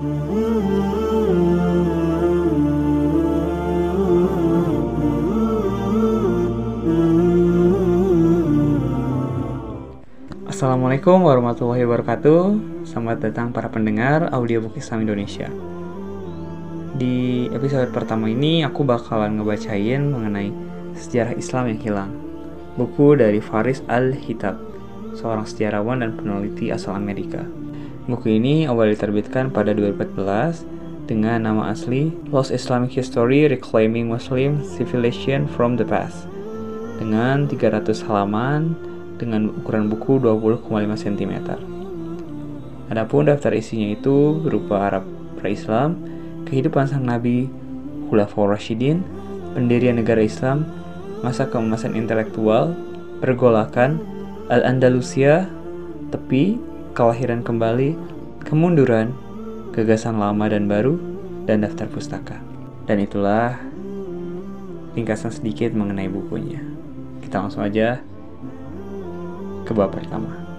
Assalamualaikum 0.00 0.16
warahmatullahi 11.20 11.84
wabarakatuh. 11.84 12.40
Selamat 12.88 13.28
datang 13.28 13.52
para 13.52 13.68
pendengar 13.68 14.32
audiobook 14.32 14.80
Islam 14.80 15.04
Indonesia. 15.04 15.52
Di 16.96 17.52
episode 17.52 17.92
pertama 17.92 18.32
ini 18.32 18.64
aku 18.64 18.88
bakalan 18.88 19.36
ngebacain 19.36 20.08
mengenai 20.08 20.48
sejarah 20.96 21.36
Islam 21.36 21.76
yang 21.76 21.80
hilang. 21.84 22.16
Buku 22.80 23.20
dari 23.20 23.44
Faris 23.44 23.84
Al-Hitab 23.84 24.56
Seorang 25.12 25.44
sejarawan 25.44 26.00
dan 26.00 26.16
peneliti 26.16 26.72
asal 26.72 26.96
Amerika 26.96 27.59
Buku 28.10 28.42
ini 28.42 28.66
awal 28.66 28.90
diterbitkan 28.90 29.54
pada 29.54 29.70
2014 29.70 30.66
dengan 31.06 31.46
nama 31.46 31.70
asli 31.70 32.10
Lost 32.34 32.50
Islamic 32.50 32.90
History 32.90 33.46
Reclaiming 33.46 34.10
Muslim 34.10 34.66
Civilization 34.66 35.46
from 35.46 35.78
the 35.78 35.86
Past 35.86 36.26
dengan 36.98 37.46
300 37.46 38.02
halaman 38.10 38.74
dengan 39.14 39.54
ukuran 39.54 39.86
buku 39.86 40.18
20,5 40.18 40.66
cm. 41.06 41.34
Adapun 42.90 43.30
daftar 43.30 43.54
isinya 43.54 43.94
itu 43.94 44.42
berupa 44.42 44.90
Arab 44.90 45.06
pra-Islam, 45.38 45.94
kehidupan 46.50 46.90
sang 46.90 47.06
Nabi, 47.06 47.46
Khulafaur 48.10 48.50
Rashidin, 48.50 49.06
pendirian 49.54 50.02
negara 50.02 50.26
Islam, 50.26 50.66
masa 51.22 51.46
keemasan 51.46 51.94
intelektual, 51.94 52.74
pergolakan, 53.22 54.02
Al-Andalusia, 54.50 55.46
tepi, 56.10 56.58
kelahiran 57.00 57.40
kembali, 57.40 57.96
kemunduran, 58.44 59.16
gagasan 59.72 60.20
lama 60.20 60.52
dan 60.52 60.68
baru, 60.68 61.00
dan 61.48 61.64
daftar 61.64 61.88
pustaka. 61.88 62.36
Dan 62.84 63.00
itulah 63.00 63.56
ringkasan 64.92 65.32
sedikit 65.32 65.72
mengenai 65.72 66.12
bukunya. 66.12 66.60
Kita 67.24 67.40
langsung 67.40 67.64
aja 67.64 68.04
ke 69.64 69.72
bab 69.72 69.96
pertama. 69.96 70.49